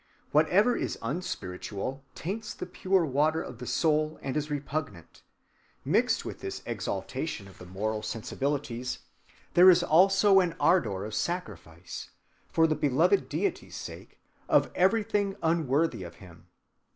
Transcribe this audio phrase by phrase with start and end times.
[0.31, 5.21] Whatever is unspiritual taints the pure water of the soul and is repugnant.
[5.85, 8.97] Mixed with this exaltation of the moral sensibilities
[9.53, 12.09] there is also an ardor of sacrifice,
[12.49, 14.19] for the beloved deity's sake,
[14.49, 16.47] of everything unworthy of him.